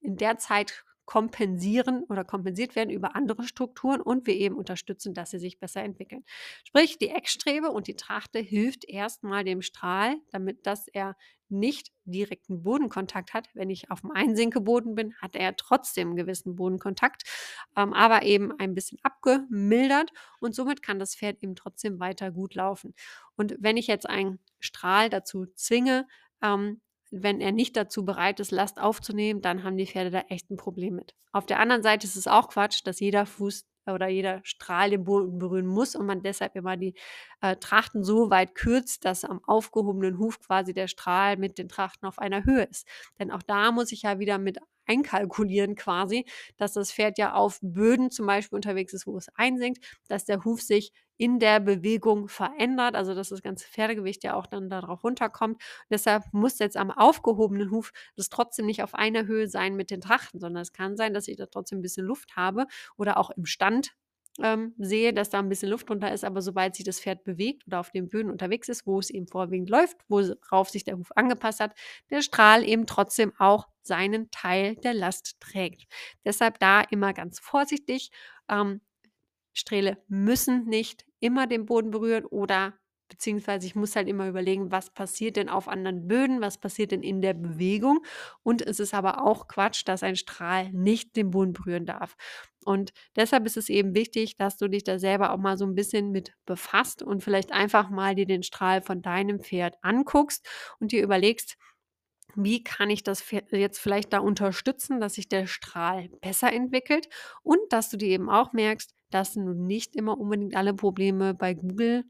in 0.00 0.16
der 0.16 0.38
Zeit 0.38 0.86
kompensieren 1.10 2.04
oder 2.04 2.22
kompensiert 2.22 2.76
werden 2.76 2.90
über 2.90 3.16
andere 3.16 3.42
Strukturen 3.42 4.00
und 4.00 4.28
wir 4.28 4.36
eben 4.36 4.54
unterstützen, 4.54 5.12
dass 5.12 5.32
sie 5.32 5.40
sich 5.40 5.58
besser 5.58 5.82
entwickeln. 5.82 6.24
Sprich, 6.62 6.98
die 6.98 7.08
Eckstrebe 7.08 7.72
und 7.72 7.88
die 7.88 7.96
Trachte 7.96 8.38
hilft 8.38 8.84
erstmal 8.84 9.42
dem 9.42 9.60
Strahl, 9.60 10.14
damit 10.30 10.68
dass 10.68 10.86
er 10.86 11.16
nicht 11.48 11.90
direkten 12.04 12.62
Bodenkontakt 12.62 13.34
hat. 13.34 13.48
Wenn 13.54 13.70
ich 13.70 13.90
auf 13.90 14.02
dem 14.02 14.12
Einsinkeboden 14.12 14.94
bin, 14.94 15.16
hat 15.16 15.34
er 15.34 15.56
trotzdem 15.56 16.10
einen 16.10 16.16
gewissen 16.16 16.54
Bodenkontakt, 16.54 17.24
ähm, 17.76 17.92
aber 17.92 18.22
eben 18.22 18.56
ein 18.60 18.76
bisschen 18.76 18.98
abgemildert 19.02 20.12
und 20.38 20.54
somit 20.54 20.80
kann 20.80 21.00
das 21.00 21.16
Pferd 21.16 21.42
eben 21.42 21.56
trotzdem 21.56 21.98
weiter 21.98 22.30
gut 22.30 22.54
laufen. 22.54 22.94
Und 23.34 23.56
wenn 23.58 23.76
ich 23.76 23.88
jetzt 23.88 24.08
einen 24.08 24.38
Strahl 24.60 25.10
dazu 25.10 25.46
zwinge, 25.56 26.06
ähm, 26.40 26.80
wenn 27.10 27.40
er 27.40 27.52
nicht 27.52 27.76
dazu 27.76 28.04
bereit 28.04 28.40
ist, 28.40 28.50
Last 28.50 28.80
aufzunehmen, 28.80 29.40
dann 29.40 29.64
haben 29.64 29.76
die 29.76 29.86
Pferde 29.86 30.10
da 30.10 30.20
echt 30.28 30.50
ein 30.50 30.56
Problem 30.56 30.94
mit. 30.94 31.14
Auf 31.32 31.46
der 31.46 31.58
anderen 31.58 31.82
Seite 31.82 32.06
ist 32.06 32.16
es 32.16 32.26
auch 32.26 32.48
Quatsch, 32.48 32.80
dass 32.84 33.00
jeder 33.00 33.26
Fuß 33.26 33.66
oder 33.86 34.08
jeder 34.08 34.40
Strahl 34.44 34.90
den 34.90 35.04
Boden 35.04 35.38
berühren 35.38 35.66
muss 35.66 35.96
und 35.96 36.06
man 36.06 36.22
deshalb 36.22 36.54
immer 36.54 36.76
die 36.76 36.94
äh, 37.40 37.56
Trachten 37.56 38.04
so 38.04 38.30
weit 38.30 38.54
kürzt, 38.54 39.04
dass 39.04 39.24
am 39.24 39.42
aufgehobenen 39.44 40.18
Huf 40.18 40.38
quasi 40.40 40.74
der 40.74 40.86
Strahl 40.86 41.36
mit 41.36 41.58
den 41.58 41.68
Trachten 41.68 42.06
auf 42.06 42.18
einer 42.18 42.44
Höhe 42.44 42.64
ist. 42.64 42.86
Denn 43.18 43.30
auch 43.30 43.42
da 43.42 43.72
muss 43.72 43.90
ich 43.92 44.02
ja 44.02 44.18
wieder 44.18 44.38
mit 44.38 44.58
einkalkulieren 44.86 45.76
quasi, 45.76 46.24
dass 46.56 46.72
das 46.72 46.92
Pferd 46.92 47.18
ja 47.18 47.34
auf 47.34 47.58
Böden 47.62 48.10
zum 48.10 48.26
Beispiel 48.26 48.56
unterwegs 48.56 48.92
ist, 48.92 49.06
wo 49.06 49.16
es 49.16 49.28
einsinkt, 49.34 49.84
dass 50.08 50.24
der 50.24 50.44
Huf 50.44 50.62
sich 50.62 50.92
in 51.20 51.38
der 51.38 51.60
Bewegung 51.60 52.28
verändert, 52.28 52.94
also 52.94 53.14
dass 53.14 53.28
das 53.28 53.42
ganze 53.42 53.66
Pferdegewicht 53.68 54.24
ja 54.24 54.34
auch 54.34 54.46
dann 54.46 54.70
darauf 54.70 55.04
runterkommt. 55.04 55.56
Und 55.56 55.62
deshalb 55.90 56.24
muss 56.32 56.58
jetzt 56.58 56.78
am 56.78 56.90
aufgehobenen 56.90 57.70
Huf 57.70 57.92
das 58.16 58.30
trotzdem 58.30 58.64
nicht 58.66 58.82
auf 58.82 58.94
einer 58.94 59.26
Höhe 59.26 59.46
sein 59.48 59.76
mit 59.76 59.90
den 59.90 60.00
Trachten, 60.00 60.40
sondern 60.40 60.62
es 60.62 60.72
kann 60.72 60.96
sein, 60.96 61.12
dass 61.12 61.28
ich 61.28 61.36
da 61.36 61.46
trotzdem 61.46 61.78
ein 61.80 61.82
bisschen 61.82 62.06
Luft 62.06 62.36
habe 62.36 62.66
oder 62.96 63.18
auch 63.18 63.30
im 63.30 63.44
Stand 63.44 63.92
ähm, 64.42 64.74
sehe, 64.78 65.12
dass 65.12 65.28
da 65.28 65.38
ein 65.40 65.48
bisschen 65.50 65.68
Luft 65.68 65.90
drunter 65.90 66.12
ist, 66.12 66.24
aber 66.24 66.40
sobald 66.40 66.74
sich 66.74 66.84
das 66.84 67.00
Pferd 67.00 67.24
bewegt 67.24 67.66
oder 67.66 67.80
auf 67.80 67.90
den 67.90 68.08
Böden 68.08 68.30
unterwegs 68.30 68.68
ist, 68.70 68.86
wo 68.86 68.98
es 68.98 69.10
eben 69.10 69.26
vorwiegend 69.26 69.68
läuft, 69.68 69.98
worauf 70.08 70.70
sich 70.70 70.84
der 70.84 70.96
Huf 70.96 71.10
angepasst 71.16 71.60
hat, 71.60 71.74
der 72.10 72.22
Strahl 72.22 72.64
eben 72.66 72.86
trotzdem 72.86 73.32
auch 73.38 73.68
seinen 73.82 74.30
Teil 74.30 74.76
der 74.76 74.94
Last 74.94 75.36
trägt. 75.40 75.84
Deshalb 76.24 76.58
da 76.60 76.80
immer 76.80 77.12
ganz 77.12 77.40
vorsichtig. 77.40 78.10
Ähm, 78.48 78.80
Strähle 79.60 79.98
müssen 80.08 80.64
nicht 80.66 81.06
immer 81.20 81.46
den 81.46 81.66
Boden 81.66 81.90
berühren 81.90 82.24
oder 82.26 82.74
beziehungsweise 83.08 83.66
ich 83.66 83.74
muss 83.74 83.96
halt 83.96 84.08
immer 84.08 84.28
überlegen, 84.28 84.70
was 84.70 84.90
passiert 84.94 85.36
denn 85.36 85.48
auf 85.48 85.66
anderen 85.68 86.06
Böden, 86.06 86.40
was 86.40 86.58
passiert 86.58 86.92
denn 86.92 87.02
in 87.02 87.20
der 87.20 87.34
Bewegung. 87.34 88.04
Und 88.44 88.62
es 88.62 88.78
ist 88.78 88.94
aber 88.94 89.24
auch 89.24 89.48
Quatsch, 89.48 89.82
dass 89.84 90.04
ein 90.04 90.14
Strahl 90.16 90.70
nicht 90.72 91.16
den 91.16 91.30
Boden 91.30 91.52
berühren 91.52 91.86
darf. 91.86 92.16
Und 92.64 92.92
deshalb 93.16 93.46
ist 93.46 93.56
es 93.56 93.68
eben 93.68 93.94
wichtig, 93.94 94.36
dass 94.36 94.58
du 94.58 94.68
dich 94.68 94.84
da 94.84 94.98
selber 94.98 95.32
auch 95.32 95.38
mal 95.38 95.56
so 95.58 95.64
ein 95.66 95.74
bisschen 95.74 96.12
mit 96.12 96.34
befasst 96.46 97.02
und 97.02 97.24
vielleicht 97.24 97.52
einfach 97.52 97.90
mal 97.90 98.14
dir 98.14 98.26
den 98.26 98.42
Strahl 98.44 98.80
von 98.82 99.02
deinem 99.02 99.40
Pferd 99.40 99.74
anguckst 99.82 100.46
und 100.78 100.92
dir 100.92 101.02
überlegst, 101.02 101.56
wie 102.36 102.62
kann 102.62 102.90
ich 102.90 103.02
das 103.02 103.24
jetzt 103.50 103.78
vielleicht 103.80 104.12
da 104.12 104.18
unterstützen, 104.20 105.00
dass 105.00 105.14
sich 105.14 105.28
der 105.28 105.46
Strahl 105.46 106.08
besser 106.20 106.52
entwickelt 106.52 107.08
und 107.42 107.60
dass 107.70 107.90
du 107.90 107.96
dir 107.96 108.08
eben 108.08 108.30
auch 108.30 108.52
merkst, 108.52 108.94
dass 109.10 109.34
du 109.34 109.40
nicht 109.40 109.96
immer 109.96 110.18
unbedingt 110.18 110.56
alle 110.56 110.74
Probleme 110.74 111.34
bei 111.34 111.54
Google 111.54 112.04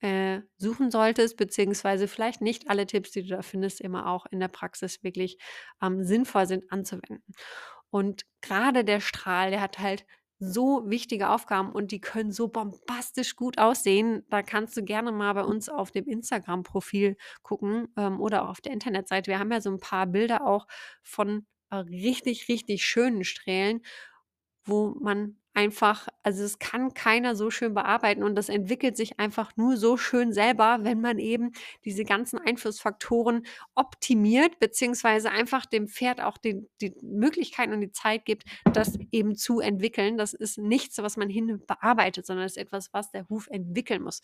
äh, 0.00 0.42
suchen 0.56 0.90
solltest, 0.90 1.36
beziehungsweise 1.36 2.08
vielleicht 2.08 2.40
nicht 2.40 2.70
alle 2.70 2.86
Tipps, 2.86 3.10
die 3.10 3.22
du 3.22 3.28
da 3.28 3.42
findest, 3.42 3.80
immer 3.80 4.06
auch 4.06 4.26
in 4.26 4.40
der 4.40 4.48
Praxis 4.48 5.02
wirklich 5.02 5.38
ähm, 5.82 6.04
sinnvoll 6.04 6.46
sind 6.46 6.70
anzuwenden. 6.70 7.34
Und 7.90 8.22
gerade 8.40 8.84
der 8.84 9.00
Strahl, 9.00 9.50
der 9.50 9.60
hat 9.60 9.78
halt 9.78 10.04
so 10.40 10.88
wichtige 10.88 11.30
Aufgaben 11.30 11.72
und 11.72 11.90
die 11.90 12.00
können 12.00 12.30
so 12.30 12.48
bombastisch 12.48 13.34
gut 13.34 13.58
aussehen. 13.58 14.24
Da 14.30 14.42
kannst 14.42 14.76
du 14.76 14.84
gerne 14.84 15.10
mal 15.10 15.32
bei 15.34 15.42
uns 15.42 15.68
auf 15.68 15.90
dem 15.90 16.06
Instagram-Profil 16.06 17.16
gucken 17.42 17.88
ähm, 17.96 18.20
oder 18.20 18.44
auch 18.44 18.50
auf 18.50 18.60
der 18.60 18.72
Internetseite. 18.72 19.30
Wir 19.30 19.40
haben 19.40 19.50
ja 19.50 19.60
so 19.60 19.70
ein 19.70 19.80
paar 19.80 20.06
Bilder 20.06 20.46
auch 20.46 20.68
von 21.02 21.46
äh, 21.70 21.76
richtig, 21.76 22.48
richtig 22.48 22.84
schönen 22.86 23.24
Strählen, 23.24 23.80
wo 24.64 24.94
man 25.00 25.38
einfach, 25.58 26.06
also 26.22 26.44
es 26.44 26.60
kann 26.60 26.94
keiner 26.94 27.34
so 27.34 27.50
schön 27.50 27.74
bearbeiten 27.74 28.22
und 28.22 28.36
das 28.36 28.48
entwickelt 28.48 28.96
sich 28.96 29.18
einfach 29.18 29.56
nur 29.56 29.76
so 29.76 29.96
schön 29.96 30.32
selber, 30.32 30.78
wenn 30.82 31.00
man 31.00 31.18
eben 31.18 31.50
diese 31.84 32.04
ganzen 32.04 32.38
Einflussfaktoren 32.38 33.44
optimiert, 33.74 34.60
beziehungsweise 34.60 35.32
einfach 35.32 35.66
dem 35.66 35.88
Pferd 35.88 36.20
auch 36.20 36.38
die, 36.38 36.64
die 36.80 36.94
Möglichkeiten 37.02 37.72
und 37.72 37.80
die 37.80 37.90
Zeit 37.90 38.24
gibt, 38.24 38.44
das 38.72 38.96
eben 39.10 39.34
zu 39.34 39.58
entwickeln. 39.58 40.16
Das 40.16 40.32
ist 40.32 40.58
nichts, 40.58 40.98
was 40.98 41.16
man 41.16 41.28
hin 41.28 41.60
bearbeitet, 41.66 42.24
sondern 42.24 42.46
es 42.46 42.52
ist 42.52 42.62
etwas, 42.62 42.92
was 42.92 43.10
der 43.10 43.28
Huf 43.28 43.48
entwickeln 43.48 44.02
muss. 44.02 44.20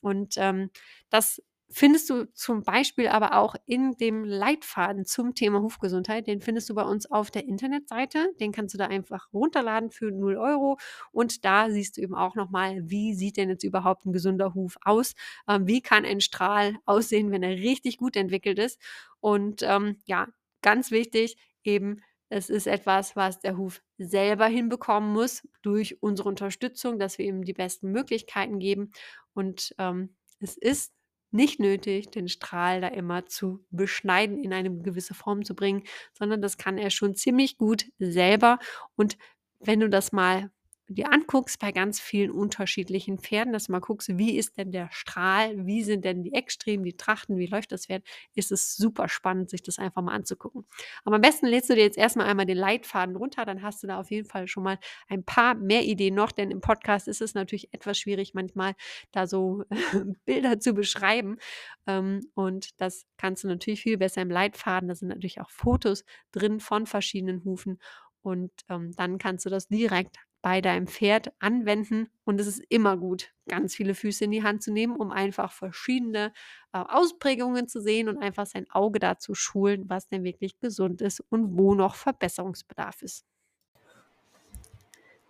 Und 0.00 0.36
ähm, 0.38 0.70
das 1.10 1.42
findest 1.70 2.10
du 2.10 2.24
zum 2.32 2.62
Beispiel 2.62 3.08
aber 3.08 3.36
auch 3.38 3.54
in 3.64 3.96
dem 3.96 4.24
Leitfaden 4.24 5.04
zum 5.04 5.34
Thema 5.34 5.60
Hufgesundheit. 5.60 6.26
Den 6.26 6.40
findest 6.40 6.68
du 6.68 6.74
bei 6.74 6.82
uns 6.82 7.10
auf 7.10 7.30
der 7.30 7.46
Internetseite. 7.46 8.32
Den 8.40 8.52
kannst 8.52 8.74
du 8.74 8.78
da 8.78 8.86
einfach 8.86 9.32
runterladen 9.32 9.90
für 9.90 10.10
0 10.10 10.36
Euro. 10.36 10.78
Und 11.12 11.44
da 11.44 11.70
siehst 11.70 11.96
du 11.96 12.00
eben 12.00 12.14
auch 12.14 12.34
nochmal, 12.34 12.90
wie 12.90 13.14
sieht 13.14 13.36
denn 13.36 13.50
jetzt 13.50 13.64
überhaupt 13.64 14.04
ein 14.04 14.12
gesunder 14.12 14.54
Huf 14.54 14.76
aus? 14.84 15.14
Ähm, 15.48 15.66
wie 15.66 15.80
kann 15.80 16.04
ein 16.04 16.20
Strahl 16.20 16.76
aussehen, 16.86 17.30
wenn 17.30 17.42
er 17.42 17.56
richtig 17.56 17.98
gut 17.98 18.16
entwickelt 18.16 18.58
ist? 18.58 18.80
Und 19.20 19.62
ähm, 19.62 19.98
ja, 20.06 20.26
ganz 20.62 20.90
wichtig, 20.90 21.36
eben 21.62 22.02
es 22.30 22.48
ist 22.48 22.68
etwas, 22.68 23.16
was 23.16 23.40
der 23.40 23.56
Huf 23.56 23.82
selber 23.98 24.46
hinbekommen 24.46 25.12
muss 25.12 25.46
durch 25.62 26.00
unsere 26.00 26.28
Unterstützung, 26.28 26.98
dass 26.98 27.18
wir 27.18 27.26
ihm 27.26 27.44
die 27.44 27.52
besten 27.52 27.90
Möglichkeiten 27.90 28.60
geben. 28.60 28.92
Und 29.34 29.74
ähm, 29.78 30.14
es 30.38 30.56
ist 30.56 30.92
nicht 31.32 31.60
nötig, 31.60 32.10
den 32.10 32.28
Strahl 32.28 32.80
da 32.80 32.88
immer 32.88 33.26
zu 33.26 33.64
beschneiden, 33.70 34.38
in 34.42 34.52
eine 34.52 34.70
gewisse 34.82 35.14
Form 35.14 35.44
zu 35.44 35.54
bringen, 35.54 35.84
sondern 36.12 36.42
das 36.42 36.58
kann 36.58 36.78
er 36.78 36.90
schon 36.90 37.14
ziemlich 37.14 37.56
gut 37.58 37.86
selber. 37.98 38.58
Und 38.96 39.16
wenn 39.60 39.80
du 39.80 39.88
das 39.88 40.12
mal 40.12 40.50
dir 40.94 41.12
anguckst 41.12 41.58
bei 41.60 41.70
ganz 41.72 42.00
vielen 42.00 42.30
unterschiedlichen 42.30 43.18
Pferden, 43.18 43.52
dass 43.52 43.66
du 43.66 43.72
mal 43.72 43.80
guckst, 43.80 44.18
wie 44.18 44.36
ist 44.36 44.58
denn 44.58 44.72
der 44.72 44.88
Strahl, 44.90 45.66
wie 45.66 45.84
sind 45.84 46.04
denn 46.04 46.22
die 46.22 46.34
Extremen, 46.34 46.84
die 46.84 46.96
Trachten, 46.96 47.38
wie 47.38 47.46
läuft 47.46 47.72
das 47.72 47.86
Pferd, 47.86 48.04
ist 48.34 48.50
es 48.50 48.76
super 48.76 49.08
spannend, 49.08 49.50
sich 49.50 49.62
das 49.62 49.78
einfach 49.78 50.02
mal 50.02 50.14
anzugucken. 50.14 50.66
Aber 51.04 51.16
am 51.16 51.22
besten 51.22 51.46
lädst 51.46 51.70
du 51.70 51.74
dir 51.74 51.82
jetzt 51.84 51.96
erstmal 51.96 52.26
einmal 52.26 52.46
den 52.46 52.56
Leitfaden 52.56 53.14
runter, 53.14 53.44
dann 53.44 53.62
hast 53.62 53.82
du 53.82 53.86
da 53.86 54.00
auf 54.00 54.10
jeden 54.10 54.26
Fall 54.26 54.48
schon 54.48 54.64
mal 54.64 54.78
ein 55.08 55.24
paar 55.24 55.54
mehr 55.54 55.84
Ideen 55.84 56.14
noch, 56.14 56.32
denn 56.32 56.50
im 56.50 56.60
Podcast 56.60 57.06
ist 57.06 57.20
es 57.20 57.34
natürlich 57.34 57.72
etwas 57.72 57.98
schwierig, 57.98 58.34
manchmal 58.34 58.74
da 59.12 59.26
so 59.28 59.64
Bilder 60.24 60.58
zu 60.58 60.74
beschreiben. 60.74 61.38
Ähm, 61.86 62.26
und 62.34 62.80
das 62.80 63.06
kannst 63.16 63.44
du 63.44 63.48
natürlich 63.48 63.82
viel 63.82 63.96
besser 63.96 64.22
im 64.22 64.30
Leitfaden. 64.30 64.88
Da 64.88 64.94
sind 64.96 65.08
natürlich 65.08 65.40
auch 65.40 65.50
Fotos 65.50 66.04
drin 66.32 66.58
von 66.58 66.86
verschiedenen 66.86 67.44
Hufen. 67.44 67.78
Und 68.22 68.50
ähm, 68.68 68.92
dann 68.96 69.18
kannst 69.18 69.46
du 69.46 69.50
das 69.50 69.68
direkt 69.68 70.18
bei 70.42 70.60
deinem 70.60 70.86
Pferd 70.86 71.32
anwenden. 71.38 72.08
Und 72.24 72.40
es 72.40 72.46
ist 72.46 72.62
immer 72.68 72.96
gut, 72.96 73.32
ganz 73.48 73.74
viele 73.74 73.94
Füße 73.94 74.24
in 74.24 74.30
die 74.30 74.42
Hand 74.42 74.62
zu 74.62 74.72
nehmen, 74.72 74.96
um 74.96 75.10
einfach 75.10 75.52
verschiedene 75.52 76.32
äh, 76.72 76.78
Ausprägungen 76.78 77.68
zu 77.68 77.80
sehen 77.80 78.08
und 78.08 78.18
einfach 78.18 78.46
sein 78.46 78.70
Auge 78.70 78.98
dazu 78.98 79.34
schulen, 79.34 79.84
was 79.88 80.08
denn 80.08 80.24
wirklich 80.24 80.58
gesund 80.58 81.02
ist 81.02 81.20
und 81.28 81.58
wo 81.58 81.74
noch 81.74 81.94
Verbesserungsbedarf 81.94 83.02
ist. 83.02 83.24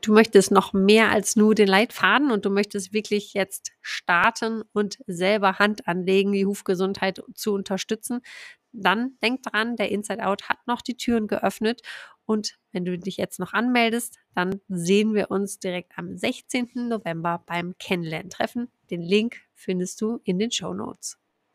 Du 0.02 0.14
möchtest 0.14 0.50
noch 0.50 0.73
mehr 0.73 1.11
als 1.11 1.37
nur 1.37 1.55
den 1.55 1.69
Leitfaden 1.69 2.31
und 2.31 2.47
du 2.47 2.50
möchtest 2.50 2.95
wirklich 2.95 3.35
jetzt 3.35 3.73
starten 3.83 4.62
und 4.73 4.99
selber 5.07 5.59
Hand 5.59 5.87
anlegen, 5.87 6.33
die 6.33 6.47
Hufgesundheit 6.47 7.23
zu 7.35 7.52
unterstützen, 7.52 8.23
dann 8.73 9.19
denk 9.23 9.43
dran, 9.43 9.76
der 9.76 9.90
Inside 9.90 10.25
Out 10.25 10.49
hat 10.49 10.59
noch 10.67 10.81
die 10.81 10.97
Türen 10.97 11.26
geöffnet 11.26 11.83
und 12.31 12.61
wenn 12.71 12.85
du 12.85 12.97
dich 12.97 13.17
jetzt 13.17 13.41
noch 13.41 13.55
anmeldest, 13.55 14.21
dann 14.37 14.61
sehen 14.69 15.15
wir 15.15 15.33
uns 15.33 15.59
direkt 15.59 15.99
am 15.99 16.17
16. 16.17 16.71
November 16.89 17.43
beim 17.45 17.75
Kennenlerntreffen. 17.77 18.71
Den 18.89 19.03
Link 19.03 19.41
findest 19.57 20.01
du 20.01 20.21
in 20.23 20.39
den 20.39 20.53
Show 20.53 20.73
Notes. 20.73 21.19